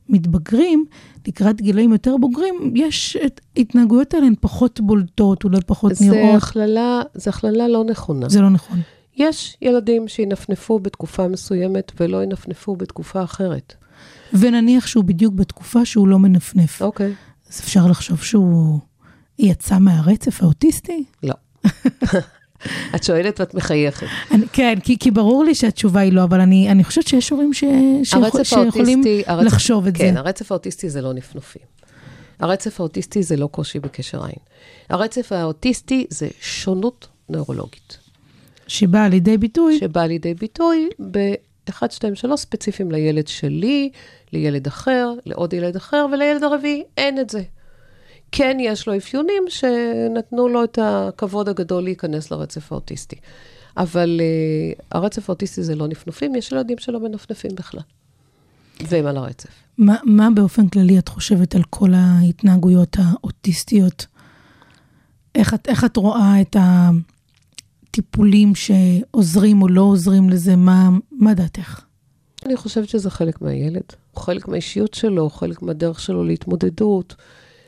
[0.08, 0.84] מתבגרים,
[1.28, 6.42] לקראת גילאים יותר בוגרים, יש את התנהגויות האלה הן פחות בולטות, אולי פחות זה נראות.
[6.42, 8.28] הכללה, זה הכללה לא נכונה.
[8.28, 8.78] זה לא נכון.
[9.16, 13.74] יש ילדים שינפנפו בתקופה מסוימת ולא ינפנפו בתקופה אחרת.
[14.32, 16.82] ונניח שהוא בדיוק בתקופה שהוא לא מנפנף.
[16.82, 17.14] אוקיי.
[17.50, 18.78] אז אפשר לחשוב שהוא
[19.38, 21.04] יצא מהרצף האוטיסטי?
[21.22, 21.34] לא.
[22.94, 24.06] את שואלת ואת מחייכת.
[24.30, 27.52] אני, כן, כי, כי ברור לי שהתשובה היא לא, אבל אני, אני חושבת שיש הורים
[27.52, 27.64] ש,
[28.04, 30.20] שיכול, שיכולים האוטיסטי, הרצף- לחשוב את כן, זה.
[30.20, 31.62] הרצף האוטיסטי זה לא נפנופים.
[32.40, 34.34] הרצף האוטיסטי זה לא קושי בקשר עין.
[34.90, 37.98] הרצף האוטיסטי זה שונות נוירולוגית,
[38.66, 43.90] שבאה לידי ביטוי, שבאה לידי ביטוי ב-1, 2, 3 ספציפיים לילד שלי,
[44.32, 47.42] לילד אחר, לעוד ילד אחר, ולילד הרביעי אין את זה.
[48.32, 53.16] כן יש לו אפיונים שנתנו לו את הכבוד הגדול להיכנס לרצף האוטיסטי.
[53.76, 57.80] אבל uh, הרצף האוטיסטי זה לא נפנופים, יש ילדים שלא מנפנפים בכלל.
[58.88, 59.50] והם על הרצף.
[59.78, 64.06] מה, מה באופן כללי את חושבת על כל ההתנהגויות האוטיסטיות?
[65.34, 66.56] איך את, איך את רואה את
[67.88, 70.56] הטיפולים שעוזרים או לא עוזרים לזה?
[70.56, 71.80] מה, מה דעתך?
[72.46, 73.82] אני חושבת שזה חלק מהילד.
[74.12, 77.14] הוא חלק מהאישיות שלו, חלק מהדרך שלו להתמודדות.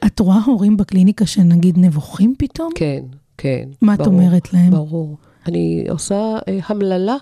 [0.06, 2.72] את רואה הורים בקליניקה שנגיד נבוכים פתאום?
[2.74, 3.02] כן,
[3.38, 3.68] כן.
[3.82, 4.70] מה את ברור, אומרת להם?
[4.70, 5.16] ברור.
[5.46, 7.16] אני עושה אה, המללה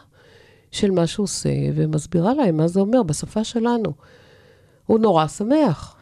[0.70, 3.92] של מה שהוא עושה, ומסבירה להם מה זה אומר בשפה שלנו.
[4.86, 5.96] הוא נורא שמח.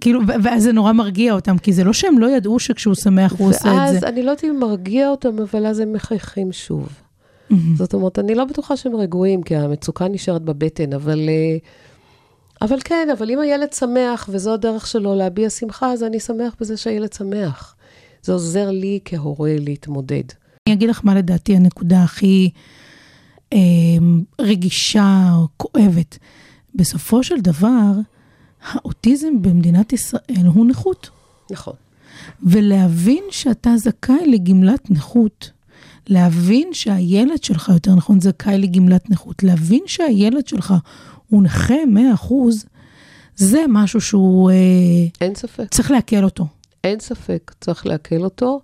[0.00, 3.48] כאילו, ואז זה נורא מרגיע אותם, כי זה לא שהם לא ידעו שכשהוא שמח הוא
[3.48, 4.08] עושה את ואז זה.
[4.08, 6.88] אני לא יודעת אם מרגיע אותם, אבל אז הם מחייכים שוב.
[7.50, 7.76] מהמם.
[7.76, 11.28] זאת אומרת, אני לא בטוחה שהם רגועים, כי המצוקה נשארת בבטן, אבל...
[11.28, 11.58] אה,
[12.62, 16.76] אבל כן, אבל אם הילד שמח, וזו הדרך שלו להביע שמחה, אז אני שמח בזה
[16.76, 17.74] שהילד שמח.
[18.22, 20.24] זה עוזר לי כהורה להתמודד.
[20.68, 22.50] אני אגיד לך מה לדעתי הנקודה הכי
[23.52, 23.58] אה,
[24.40, 26.18] רגישה או כואבת.
[26.74, 27.92] בסופו של דבר,
[28.62, 31.10] האוטיזם במדינת ישראל הוא נכות.
[31.50, 31.74] נכון.
[32.42, 35.50] ולהבין שאתה זכאי לגמלת נכות.
[36.06, 39.42] להבין שהילד שלך, יותר נכון, זכאי לגמלת נכות.
[39.42, 40.74] להבין שהילד שלך
[41.32, 41.74] הוא נכה
[42.24, 42.32] 100%,
[43.36, 44.50] זה משהו שהוא...
[44.50, 44.54] אה,
[45.20, 45.66] אין ספק.
[45.70, 46.46] צריך לעכל אותו.
[46.84, 48.60] אין ספק, צריך לעכל אותו.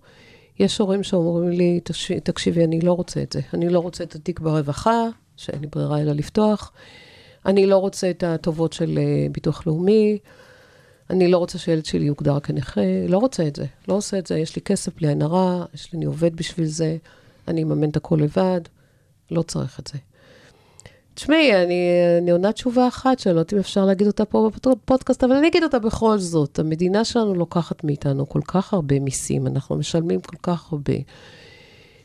[0.58, 3.40] יש הורים שאומרים לי, "תש- תקשיבי, אני לא רוצה את זה.
[3.54, 5.02] אני לא רוצה את התיק ברווחה,
[5.36, 6.72] שאין לי ברירה אלא לפתוח.
[7.46, 10.18] אני לא רוצה את הטובות של אה, ביטוח לאומי.
[11.10, 12.80] אני לא רוצה שילד שלי יוגדר כנכה.
[13.08, 13.64] לא רוצה את זה.
[13.88, 14.38] לא עושה את זה.
[14.38, 16.96] יש לי כסף בלי עין הרע, יש לי, אני עובד בשביל זה,
[17.48, 18.60] אני אממן את הכל לבד.
[19.30, 19.98] לא צריך את זה.
[21.18, 25.24] תשמעי, אני, אני עונה תשובה אחת, שאני לא יודעת אם אפשר להגיד אותה פה בפודקאסט,
[25.24, 26.58] אבל אני אגיד אותה בכל זאת.
[26.58, 30.94] המדינה שלנו לוקחת מאיתנו כל כך הרבה מיסים, אנחנו משלמים כל כך הרבה,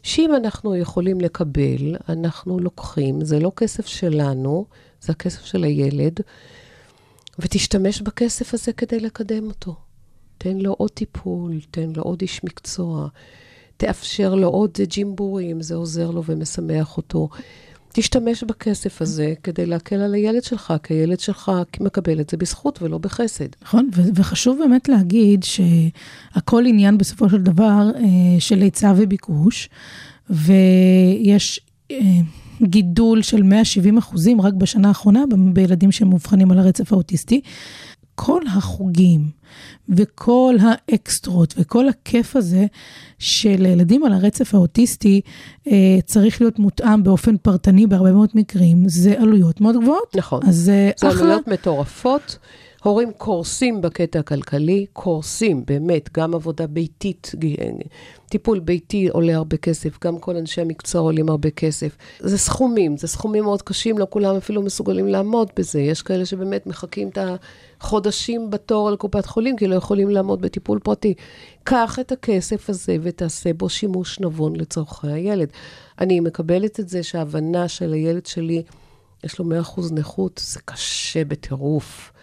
[0.04, 4.66] שאם אנחנו יכולים לקבל, אנחנו לוקחים, זה לא כסף שלנו,
[5.02, 6.20] זה הכסף של הילד,
[7.40, 9.76] ותשתמש בכסף הזה כדי לקדם אותו.
[10.38, 13.08] תן לו עוד טיפול, תן לו עוד איש מקצוע,
[13.78, 17.30] תאפשר לו עוד ג'ימבורים, זה עוזר לו ומשמח אותו.
[17.96, 22.82] תשתמש בכסף הזה כדי להקל על הילד שלך, כי הילד שלך מקבל את זה בזכות
[22.82, 23.48] ולא בחסד.
[23.62, 28.02] נכון, ו- וחשוב באמת להגיד שהכל עניין בסופו של דבר אה,
[28.40, 29.70] של היצע וביקוש,
[30.30, 31.60] ויש
[31.92, 31.98] אה,
[32.62, 37.42] גידול של 170 אחוזים רק בשנה האחרונה בילדים שמאובחנים על הרצף האוטיסטי.
[38.16, 39.30] כל החוגים
[39.90, 42.66] וכל האקסטרות וכל הכיף הזה
[43.20, 45.22] של ילדים על הרצף האוטיסטי
[45.68, 50.16] אה, צריך להיות מותאם באופן פרטני בהרבה מאוד מקרים, זה עלויות מאוד גבוהות.
[50.16, 50.42] נכון.
[50.48, 51.22] אז אה, זה אחלה.
[51.22, 52.38] עלויות מטורפות.
[52.84, 57.56] הורים קורסים בקטע הכלכלי, קורסים, באמת, גם עבודה ביתית, ג-
[58.30, 61.98] טיפול ביתי עולה הרבה כסף, גם כל אנשי המקצוע עולים הרבה כסף.
[62.20, 65.82] זה סכומים, זה סכומים מאוד קשים, לא כולם אפילו מסוגלים לעמוד בזה.
[65.82, 67.18] יש כאלה שבאמת מחכים את
[67.82, 71.14] החודשים בתור על קופת חולים, כי לא יכולים לעמוד בטיפול פרטי.
[71.64, 75.50] קח את הכסף הזה ותעשה בו שימוש נבון לצורכי הילד.
[76.00, 78.64] אני מקבלת את זה שההבנה של הילד שלי,
[79.24, 82.14] יש לו 100% נכות, זה קשה בטירוף.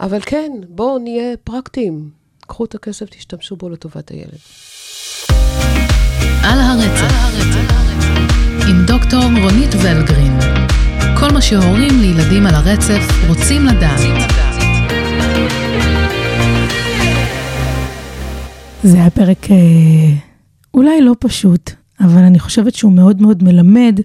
[0.00, 2.10] אבל כן, בואו נהיה פרקטיים.
[2.40, 4.38] קחו את הכסף, תשתמשו בו לטובת הילד.
[6.42, 7.14] על הרצף,
[8.68, 10.38] עם דוקטור רונית ולגרין.
[11.20, 14.00] כל מה שהורים לילדים על הרצף רוצים לדעת.
[18.82, 19.56] זה היה פרק אה,
[20.74, 24.00] אולי לא פשוט, אבל אני חושבת שהוא מאוד מאוד מלמד,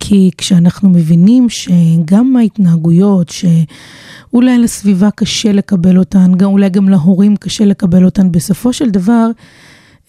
[0.00, 7.64] כי כשאנחנו מבינים שגם ההתנהגויות, שאולי לסביבה קשה לקבל אותן, גם, אולי גם להורים קשה
[7.64, 9.26] לקבל אותן, בסופו של דבר,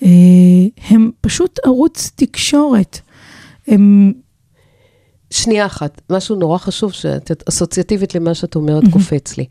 [0.04, 0.10] אה,
[0.88, 3.00] הם פשוט ערוץ תקשורת.
[3.68, 4.14] הם,
[5.32, 9.46] שנייה אחת, משהו נורא חשוב, שאת אסוציאטיבית למה שאת אומרת, קופץ לי.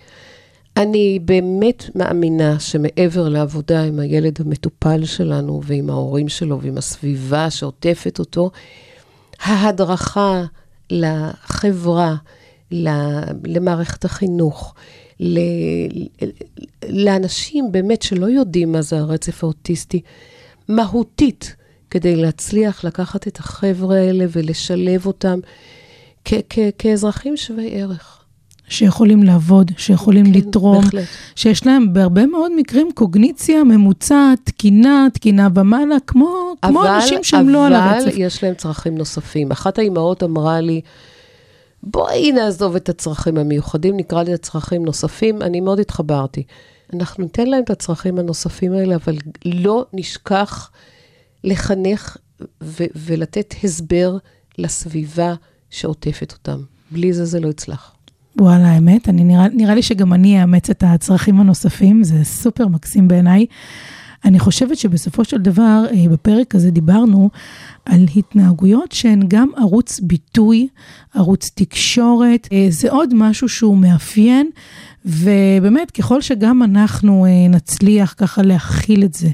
[0.76, 8.18] אני באמת מאמינה שמעבר לעבודה עם הילד המטופל שלנו ועם ההורים שלו ועם הסביבה שעוטפת
[8.18, 8.50] אותו,
[9.40, 10.44] ההדרכה
[10.90, 12.16] לחברה,
[13.44, 14.74] למערכת החינוך,
[16.88, 20.00] לאנשים באמת שלא יודעים מה זה הרצף האוטיסטי,
[20.68, 21.56] מהותית,
[21.90, 25.40] כדי להצליח לקחת את החבר'ה האלה ולשלב אותם
[26.78, 28.17] כאזרחים שווי ערך.
[28.68, 31.04] שיכולים לעבוד, שיכולים כן, לתרום, בהחלט.
[31.36, 37.66] שיש להם בהרבה מאוד מקרים קוגניציה ממוצעת, תקינה, תקינה ומעלה, כמו, כמו אנשים שהם לא
[37.66, 38.06] על הרצף.
[38.06, 39.50] אבל יש להם צרכים נוספים.
[39.50, 40.80] אחת האימהות אמרה לי,
[41.82, 45.42] בואי נעזוב את הצרכים המיוחדים, נקרא לזה צרכים נוספים.
[45.42, 46.42] אני מאוד התחברתי.
[46.94, 50.70] אנחנו ניתן להם את הצרכים הנוספים האלה, אבל לא נשכח
[51.44, 52.16] לחנך
[52.62, 54.16] ו- ולתת הסבר
[54.58, 55.34] לסביבה
[55.70, 56.62] שעוטפת אותם.
[56.90, 57.94] בלי זה זה לא יצלח.
[58.40, 63.08] וואלה, האמת, אני נראה, נראה לי שגם אני אאמץ את הצרכים הנוספים, זה סופר מקסים
[63.08, 63.46] בעיניי.
[64.24, 67.30] אני חושבת שבסופו של דבר, אה, בפרק הזה דיברנו
[67.84, 70.68] על התנהגויות שהן גם ערוץ ביטוי,
[71.14, 74.50] ערוץ תקשורת, אה, זה עוד משהו שהוא מאפיין,
[75.04, 79.28] ובאמת, ככל שגם אנחנו אה, נצליח ככה להכיל את זה,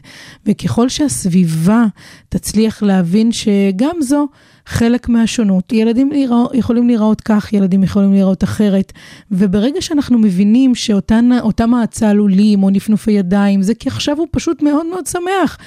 [0.47, 1.85] וככל שהסביבה
[2.29, 4.27] תצליח להבין שגם זו
[4.67, 5.73] חלק מהשונות.
[5.73, 8.93] ילדים להירא, יכולים להיראות כך, ילדים יכולים להיראות אחרת,
[9.31, 15.07] וברגע שאנחנו מבינים שאותם הצהלולים או נפנופי ידיים, זה כי עכשיו הוא פשוט מאוד מאוד
[15.07, 15.59] שמח.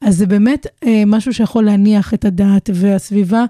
[0.00, 3.44] אז זה באמת אה, משהו שיכול להניח את הדעת, והסביבה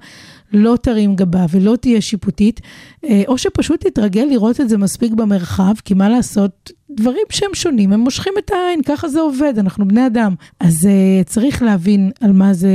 [0.52, 2.60] לא תרים גבה ולא תהיה שיפוטית,
[3.04, 7.92] אה, או שפשוט תתרגל לראות את זה מספיק במרחב, כי מה לעשות, דברים שהם שונים,
[7.92, 10.34] הם מושכים את העין, ככה זה עובד, אנחנו בני אדם.
[10.60, 12.68] אז אה, צריך להבין על מה זה...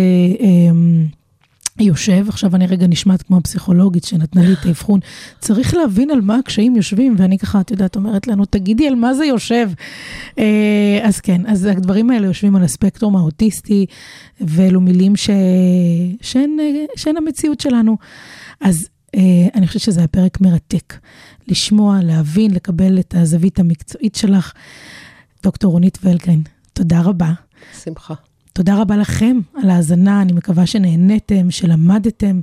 [1.80, 5.00] יושב, עכשיו אני רגע נשמעת כמו הפסיכולוגית שנתנה לי את האבחון,
[5.40, 9.14] צריך להבין על מה הקשיים יושבים, ואני ככה, את יודעת, אומרת לנו, תגידי על מה
[9.14, 9.70] זה יושב.
[10.40, 13.86] אה, אז כן, אז הדברים האלה יושבים על הספקטרום האוטיסטי,
[14.42, 15.30] ואלו מילים ש...
[15.30, 15.36] אה,
[16.96, 17.98] שהן המציאות שלנו.
[18.62, 19.22] אז אה,
[19.56, 20.94] אני חושבת שזה היה פרק מרתק.
[21.48, 24.54] לשמוע, להבין, לקבל את הזווית המקצועית שלך.
[25.44, 26.42] דוקטור רונית ולגרין,
[26.74, 27.34] תודה רבה.
[27.84, 28.14] שמחה.
[28.58, 32.40] תודה רבה לכם על ההאזנה, אני מקווה שנהניתם, שלמדתם.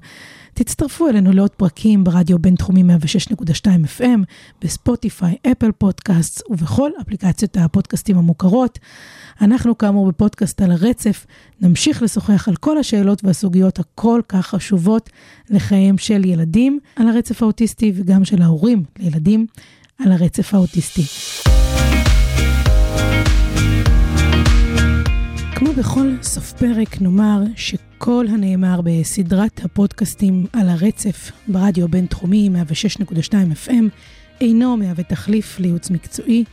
[0.54, 3.66] תצטרפו אלינו לעוד פרקים ברדיו בינתחומי 106.2
[3.98, 4.20] FM,
[4.62, 8.78] בספוטיפיי, אפל פודקאסט ובכל אפליקציות הפודקאסטים המוכרות.
[9.40, 11.26] אנחנו כאמור בפודקאסט על הרצף,
[11.60, 15.10] נמשיך לשוחח על כל השאלות והסוגיות הכל כך חשובות
[15.50, 19.46] לחייהם של ילדים על הרצף האוטיסטי וגם של ההורים לילדים
[19.98, 21.02] על הרצף האוטיסטי.
[25.64, 32.50] כמו בכל סוף פרק נאמר שכל הנאמר בסדרת הפודקאסטים על הרצף ברדיו בינתחומי
[32.98, 33.32] 106.2
[33.66, 33.84] FM
[34.40, 36.44] אינו מהווה תחליף לייעוץ מקצועי,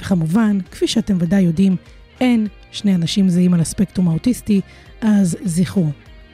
[0.00, 1.76] וכמובן, כפי שאתם ודאי יודעים,
[2.20, 4.60] אין שני אנשים זהים על הספקטרום האוטיסטי,
[5.00, 5.88] אז זכרו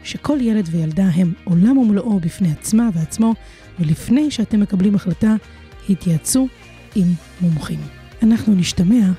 [0.04, 3.34] שכל ילד וילדה הם עולם ומלואו בפני עצמה ועצמו,
[3.80, 5.34] ולפני שאתם מקבלים החלטה,
[5.88, 6.48] התייעצו
[6.94, 7.06] עם
[7.40, 7.80] מומחים.
[8.22, 9.10] אנחנו נשתמע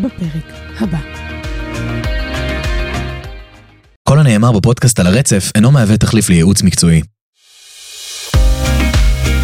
[0.00, 1.00] בפרק הבא.
[4.12, 7.02] כל הנאמר בפודקאסט על הרצף אינו מהווה תחליף לייעוץ מקצועי.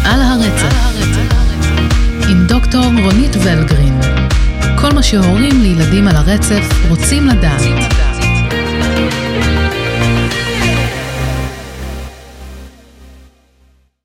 [0.03, 0.75] על הרצף,
[2.29, 4.01] עם דוקטור רונית ולגרין.
[4.81, 7.98] כל מה שהורים לילדים על הרצף רוצים לדעת.